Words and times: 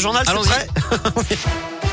Journal, 0.00 0.22
c'est 0.24 0.32
prêt? 0.32 0.68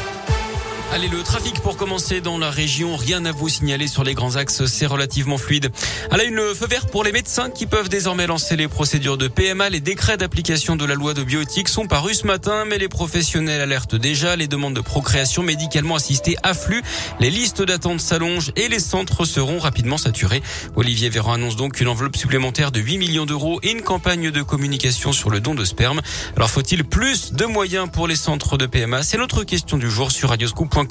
Allez, 0.95 1.09
le 1.09 1.23
trafic 1.23 1.59
pour 1.59 1.75
commencer 1.75 2.21
dans 2.21 2.37
la 2.37 2.49
région. 2.49 2.95
Rien 2.95 3.25
à 3.25 3.33
vous 3.33 3.49
signaler 3.49 3.85
sur 3.85 4.05
les 4.05 4.13
grands 4.13 4.37
axes. 4.37 4.65
C'est 4.65 4.85
relativement 4.85 5.37
fluide. 5.37 5.69
À 6.09 6.15
la 6.15 6.23
une, 6.23 6.37
feu 6.55 6.67
vert 6.69 6.87
pour 6.87 7.03
les 7.03 7.11
médecins 7.11 7.49
qui 7.49 7.65
peuvent 7.65 7.89
désormais 7.89 8.27
lancer 8.27 8.55
les 8.55 8.69
procédures 8.69 9.17
de 9.17 9.27
PMA. 9.27 9.69
Les 9.69 9.81
décrets 9.81 10.15
d'application 10.15 10.77
de 10.77 10.85
la 10.85 10.95
loi 10.95 11.13
de 11.13 11.21
bioéthique 11.21 11.67
sont 11.67 11.85
parus 11.85 12.19
ce 12.19 12.27
matin, 12.27 12.63
mais 12.63 12.77
les 12.77 12.87
professionnels 12.87 13.59
alertent 13.59 13.97
déjà. 13.97 14.37
Les 14.37 14.47
demandes 14.47 14.73
de 14.73 14.79
procréation 14.79 15.43
médicalement 15.43 15.95
assistée 15.95 16.37
affluent. 16.43 16.81
Les 17.19 17.29
listes 17.29 17.61
d'attente 17.61 17.99
s'allongent 17.99 18.53
et 18.55 18.69
les 18.69 18.79
centres 18.79 19.25
seront 19.25 19.59
rapidement 19.59 19.97
saturés. 19.97 20.41
Olivier 20.77 21.09
Véran 21.09 21.33
annonce 21.33 21.57
donc 21.57 21.81
une 21.81 21.89
enveloppe 21.89 22.15
supplémentaire 22.15 22.71
de 22.71 22.79
8 22.79 22.99
millions 22.99 23.25
d'euros 23.25 23.59
et 23.63 23.71
une 23.71 23.81
campagne 23.81 24.31
de 24.31 24.41
communication 24.41 25.11
sur 25.11 25.29
le 25.29 25.41
don 25.41 25.55
de 25.55 25.65
sperme. 25.65 25.99
Alors 26.37 26.49
faut-il 26.49 26.85
plus 26.85 27.33
de 27.33 27.43
moyens 27.43 27.89
pour 27.91 28.07
les 28.07 28.15
centres 28.15 28.57
de 28.57 28.65
PMA? 28.65 29.03
C'est 29.03 29.17
notre 29.17 29.43
question 29.43 29.77
du 29.77 29.91
jour 29.91 30.09
sur 30.09 30.29
radioscoop.com. 30.29 30.84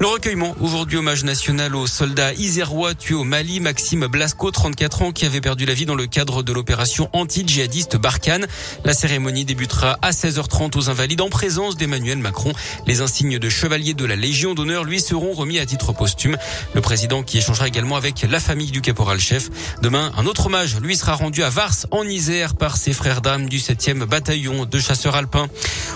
Le 0.00 0.06
recueillement, 0.06 0.56
aujourd'hui 0.60 0.96
hommage 0.96 1.22
national 1.24 1.76
aux 1.76 1.86
soldats 1.86 2.32
isérois 2.34 2.94
tués 2.94 3.14
au 3.14 3.24
Mali, 3.24 3.60
Maxime 3.60 4.06
Blasco, 4.06 4.50
34 4.50 5.02
ans, 5.02 5.12
qui 5.12 5.26
avait 5.26 5.40
perdu 5.40 5.66
la 5.66 5.74
vie 5.74 5.86
dans 5.86 5.94
le 5.94 6.06
cadre 6.06 6.42
de 6.42 6.52
l'opération 6.52 7.08
anti-djihadiste 7.12 7.96
Barkhane. 7.96 8.46
La 8.84 8.94
cérémonie 8.94 9.44
débutera 9.44 9.98
à 10.02 10.10
16h30 10.10 10.76
aux 10.78 10.90
Invalides 10.90 11.20
en 11.20 11.28
présence 11.28 11.76
d'Emmanuel 11.76 12.18
Macron. 12.18 12.52
Les 12.86 13.00
insignes 13.00 13.38
de 13.38 13.48
chevalier 13.48 13.94
de 13.94 14.04
la 14.04 14.16
Légion 14.16 14.54
d'honneur 14.54 14.84
lui 14.84 15.00
seront 15.00 15.32
remis 15.32 15.58
à 15.58 15.66
titre 15.66 15.92
posthume. 15.92 16.36
Le 16.74 16.80
président 16.80 17.22
qui 17.22 17.38
échangera 17.38 17.68
également 17.68 17.96
avec 17.96 18.22
la 18.28 18.40
famille 18.40 18.70
du 18.70 18.80
caporal-chef. 18.80 19.50
Demain, 19.82 20.10
un 20.16 20.26
autre 20.26 20.46
hommage 20.46 20.76
lui 20.80 20.96
sera 20.96 21.14
rendu 21.14 21.42
à 21.42 21.50
Vars 21.50 21.86
en 21.90 22.04
Isère 22.04 22.54
par 22.54 22.76
ses 22.76 22.92
frères 22.92 23.20
d'armes 23.20 23.48
du 23.48 23.58
7e 23.58 24.04
bataillon 24.04 24.64
de 24.64 24.78
chasseurs 24.78 25.16
alpins. 25.16 25.48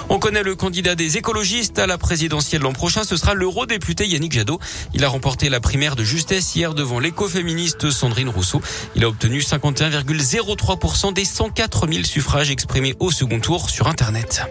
On 0.09 0.19
connaît 0.19 0.43
le 0.43 0.55
candidat 0.55 0.95
des 0.95 1.17
écologistes 1.17 1.79
à 1.79 1.87
la 1.87 1.99
présidentielle 1.99 2.63
l'an 2.63 2.73
prochain. 2.73 2.96
Ce 3.05 3.17
sera 3.17 3.35
l'eurodéputé 3.35 4.07
Yannick 4.07 4.33
Jadot. 4.33 4.59
Il 4.95 5.05
a 5.05 5.09
remporté 5.09 5.49
la 5.49 5.61
primaire 5.61 5.97
de 5.97 6.05
justesse 6.05 6.55
hier 6.57 6.75
devant 6.75 6.99
l'écoféministe 6.99 7.91
Sandrine 7.91 8.29
Rousseau. 8.29 8.61
Il 8.95 9.05
a 9.05 9.09
obtenu 9.09 9.41
51,03% 9.41 11.13
des 11.13 11.25
104 11.25 11.89
000 11.89 12.05
suffrages 12.05 12.51
exprimés 12.51 12.95
au 13.01 13.11
second 13.11 13.41
tour 13.41 13.71
sur 13.71 13.89
Internet. 13.89 14.43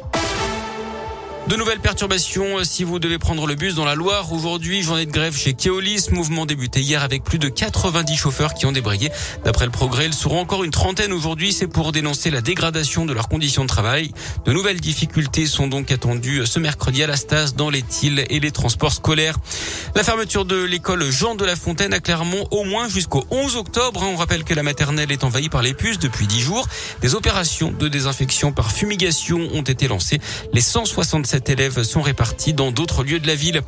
De 1.47 1.55
nouvelles 1.55 1.79
perturbations 1.79 2.63
si 2.63 2.83
vous 2.83 2.97
devez 2.97 3.19
prendre 3.19 3.45
le 3.45 3.53
bus 3.53 3.75
dans 3.75 3.85
la 3.85 3.93
Loire. 3.93 4.33
Aujourd'hui, 4.33 4.81
journée 4.81 5.05
de 5.05 5.11
grève 5.11 5.37
chez 5.37 5.53
Keolis. 5.53 6.07
Mouvement 6.09 6.47
débuté 6.47 6.81
hier 6.81 7.03
avec 7.03 7.23
plus 7.23 7.37
de 7.37 7.49
90 7.49 8.15
chauffeurs 8.15 8.55
qui 8.55 8.65
ont 8.65 8.71
débrayé. 8.71 9.11
D'après 9.43 9.65
le 9.65 9.71
progrès, 9.71 10.07
ils 10.07 10.15
seront 10.15 10.39
encore 10.39 10.63
une 10.63 10.71
trentaine 10.71 11.13
aujourd'hui. 11.13 11.53
C'est 11.53 11.67
pour 11.67 11.91
dénoncer 11.91 12.31
la 12.31 12.41
dégradation 12.41 13.05
de 13.05 13.13
leurs 13.13 13.29
conditions 13.29 13.61
de 13.61 13.67
travail. 13.67 14.11
De 14.45 14.53
nouvelles 14.53 14.81
difficultés 14.81 15.45
sont 15.45 15.67
donc 15.67 15.91
attendues 15.91 16.47
ce 16.47 16.57
mercredi 16.57 17.03
à 17.03 17.07
la 17.07 17.15
Stas 17.15 17.51
dans 17.55 17.69
les 17.69 17.83
Tilles 17.83 18.25
et 18.31 18.39
les 18.39 18.51
transports 18.51 18.93
scolaires. 18.93 19.37
La 19.93 20.03
fermeture 20.03 20.45
de 20.45 20.63
l'école 20.63 21.03
Jean 21.11 21.35
de 21.35 21.45
la 21.45 21.55
Fontaine 21.55 21.93
à 21.93 21.99
Clermont 21.99 22.47
au 22.49 22.63
moins 22.63 22.89
jusqu'au 22.89 23.23
11 23.29 23.55
octobre. 23.55 24.03
On 24.03 24.15
rappelle 24.15 24.45
que 24.45 24.55
la 24.55 24.63
maternelle 24.63 25.11
est 25.11 25.23
envahie 25.23 25.49
par 25.49 25.61
les 25.61 25.75
puces 25.75 25.99
depuis 25.99 26.25
10 26.25 26.41
jours. 26.41 26.67
Des 27.01 27.13
opérations 27.13 27.71
de 27.71 27.87
désinfection 27.87 28.51
par 28.51 28.71
fumigation 28.71 29.47
ont 29.53 29.61
été 29.61 29.87
lancées. 29.87 30.19
Les 30.51 30.61
167 30.61 31.34
élèves 31.49 31.83
sont 31.83 32.01
répartis 32.01 32.53
dans 32.53 32.71
d'autres 32.71 33.03
lieux 33.03 33.19
de 33.19 33.27
la 33.27 33.35
ville. 33.35 33.61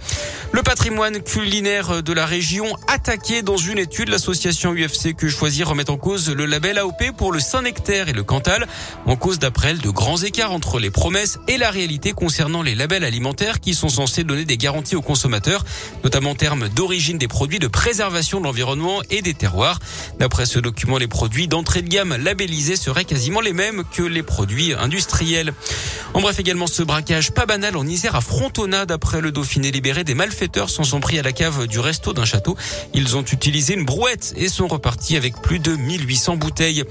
Le 0.52 0.64
patrimoine 0.64 1.22
culinaire 1.22 2.02
de 2.02 2.14
la 2.14 2.26
région 2.26 2.66
attaqué 2.88 3.42
dans 3.42 3.58
une 3.58 3.78
étude. 3.78 4.10
L'association 4.10 4.74
UFC 4.74 5.14
que 5.16 5.28
choisir 5.28 5.70
remet 5.70 5.90
en 5.90 5.98
cause 5.98 6.30
le 6.30 6.46
label 6.46 6.78
AOP 6.78 7.12
pour 7.18 7.32
le 7.32 7.40
Saint-Nectaire 7.40 8.10
et 8.10 8.14
le 8.14 8.24
Cantal. 8.24 8.68
En 9.06 9.16
cause 9.16 9.40
d'après 9.40 9.70
elle 9.70 9.80
de 9.80 9.90
grands 9.90 10.18
écarts 10.18 10.54
entre 10.54 10.80
les 10.80 10.90
promesses 10.90 11.40
et 11.48 11.58
la 11.58 11.70
réalité 11.70 12.14
concernant 12.14 12.62
les 12.62 12.76
labels 12.76 13.04
alimentaires 13.04 13.60
qui 13.60 13.74
sont 13.74 13.90
censés 13.90 14.24
donner 14.24 14.46
des 14.46 14.58
garanties 14.58 14.96
aux 14.96 15.02
consommateurs, 15.02 15.66
notamment 16.04 16.32
en 16.32 16.36
termes 16.36 16.70
d'origine 16.70 17.18
des 17.18 17.28
produits, 17.28 17.60
de 17.60 17.68
préservation 17.68 18.40
de 18.40 18.46
l'environnement 18.46 19.02
et 19.10 19.22
des 19.22 19.34
terroirs. 19.34 19.80
D'après 20.20 20.46
ce 20.46 20.60
document, 20.60 20.98
les 20.98 21.08
produits 21.08 21.48
d'entrée 21.48 21.82
de 21.82 21.90
gamme 21.90 22.16
labellisés 22.16 22.78
seraient 22.78 23.06
quasiment 23.06 23.42
les 23.42 23.54
mêmes 23.54 23.84
que 23.94 24.04
les 24.04 24.24
produits 24.24 24.74
industriels. 24.74 25.54
En 26.14 26.22
bref, 26.22 26.40
également 26.40 26.68
ce 26.68 26.84
braquage 26.84 27.32
pas 27.32 27.46
banal 27.46 27.57
en 27.58 27.88
Isère 27.88 28.16
à 28.16 28.22
Frontona. 28.22 28.86
D'après 28.86 29.20
le 29.20 29.32
Dauphiné 29.32 29.72
libéré, 29.72 30.04
des 30.04 30.14
malfaiteurs 30.14 30.70
s'en 30.70 30.84
sont 30.84 31.00
pris 31.00 31.18
à 31.18 31.24
la 31.24 31.32
cave 31.32 31.66
du 31.66 31.80
resto 31.80 32.14
d'un 32.14 32.24
château. 32.24 32.56
Ils 32.94 33.18
ont 33.18 33.24
utilisé 33.24 33.74
une 33.74 33.84
brouette 33.84 34.34
et 34.38 34.48
sont 34.48 34.68
repartis 34.68 35.18
avec 35.18 35.42
plus 35.42 35.58
de 35.58 35.76
1800 35.76 36.38
bouteilles. 36.38 36.84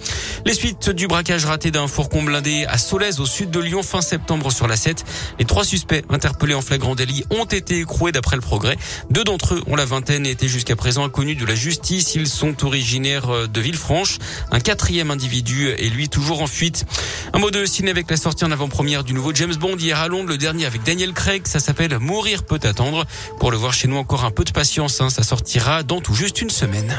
Les 0.44 0.55
suites 0.55 0.91
du 0.91 1.06
braquage 1.06 1.44
raté 1.44 1.71
d'un 1.71 1.87
fourgon 1.87 2.22
blindé 2.22 2.65
à 2.69 2.78
Solèze 2.78 3.21
au 3.21 3.26
sud 3.26 3.50
de 3.50 3.60
Lyon 3.60 3.84
fin 3.84 4.00
septembre 4.00 4.50
sur 4.50 4.66
la 4.66 4.76
7. 4.76 5.05
Les 5.38 5.44
trois 5.44 5.65
suspects 5.65 6.05
interpellés 6.10 6.55
en 6.55 6.62
flagrant 6.62 6.97
délit 6.97 7.25
ont 7.31 7.44
été 7.44 7.78
écroués 7.78 8.10
d'après 8.10 8.34
le 8.34 8.43
progrès. 8.43 8.76
Deux 9.10 9.22
d'entre 9.22 9.55
eux 9.55 9.62
ont 9.69 9.76
la 9.76 9.84
vingtaine 9.84 10.26
et 10.26 10.31
étaient 10.31 10.49
jusqu'à 10.49 10.75
présent 10.75 11.05
inconnus 11.05 11.38
de 11.38 11.47
la 11.47 11.55
justice. 11.55 12.16
Ils 12.16 12.26
sont 12.26 12.65
originaires 12.65 13.49
de 13.49 13.60
Villefranche. 13.60 14.19
Un 14.50 14.59
quatrième 14.59 15.12
individu 15.12 15.69
est 15.69 15.91
lui 15.91 16.09
toujours 16.09 16.43
en 16.43 16.49
fuite. 16.49 16.87
Un 17.32 17.38
mot 17.38 17.53
de 17.53 17.65
ciné 17.66 17.91
avec 17.91 18.10
la 18.10 18.16
sortie 18.16 18.44
en 18.44 18.50
avant-première 18.50 19.05
du 19.05 19.12
nouveau 19.12 19.32
James 19.32 19.55
Bond 19.55 19.76
hier 19.76 20.00
à 20.00 20.09
Londres, 20.09 20.32
avec 20.65 20.83
Daniel 20.83 21.12
Craig. 21.12 21.47
Ça 21.47 21.59
s'appelle 21.59 21.99
Mourir 21.99 22.44
peut 22.44 22.61
attendre. 22.62 23.05
Pour 23.39 23.50
le 23.50 23.56
voir 23.56 23.72
chez 23.72 23.89
nous, 23.89 23.97
encore 23.97 24.25
un 24.25 24.31
peu 24.31 24.44
de 24.44 24.53
patience. 24.53 25.00
Hein. 25.00 25.11
Ça 25.11 25.22
sortira 25.22 25.83
dans 25.83 26.00
tout 26.00 26.15
juste 26.15 26.41
une 26.41 26.50
semaine. 26.50 26.97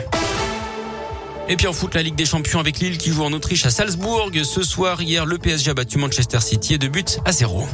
Et 1.50 1.56
puis 1.56 1.68
en 1.68 1.74
foot, 1.74 1.96
la 1.96 2.04
Ligue 2.04 2.16
des 2.16 2.26
Champions 2.26 2.60
avec 2.60 2.80
Lille 2.80 2.98
qui 2.98 3.12
joue 3.12 3.24
en 3.24 3.32
Autriche 3.32 3.66
à 3.66 3.70
Salzbourg. 3.70 4.32
Ce 4.44 4.64
soir, 4.64 5.02
hier, 5.02 5.26
le 5.26 5.38
PSG 5.38 5.72
a 5.72 5.74
battu 5.74 5.98
Manchester 5.98 6.42
City 6.42 6.74
et 6.76 6.78
de 6.78 6.88
but 6.88 7.20
à 7.26 7.32
zéro. 7.32 7.66